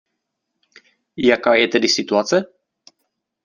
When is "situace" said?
1.89-2.43